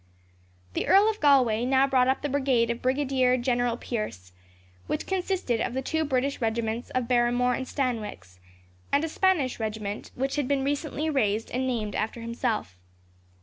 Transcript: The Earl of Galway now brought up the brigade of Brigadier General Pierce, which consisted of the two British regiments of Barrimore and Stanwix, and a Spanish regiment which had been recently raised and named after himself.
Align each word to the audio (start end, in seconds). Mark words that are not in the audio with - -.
The 0.73 0.87
Earl 0.87 1.07
of 1.11 1.19
Galway 1.19 1.63
now 1.63 1.85
brought 1.85 2.07
up 2.07 2.23
the 2.23 2.27
brigade 2.29 2.71
of 2.71 2.81
Brigadier 2.81 3.37
General 3.37 3.77
Pierce, 3.77 4.31
which 4.87 5.05
consisted 5.05 5.61
of 5.61 5.75
the 5.75 5.83
two 5.83 6.03
British 6.05 6.41
regiments 6.41 6.89
of 6.95 7.07
Barrimore 7.07 7.53
and 7.55 7.67
Stanwix, 7.67 8.39
and 8.91 9.03
a 9.03 9.07
Spanish 9.07 9.59
regiment 9.59 10.09
which 10.15 10.37
had 10.37 10.47
been 10.47 10.63
recently 10.63 11.07
raised 11.11 11.51
and 11.51 11.67
named 11.67 11.93
after 11.93 12.19
himself. 12.19 12.79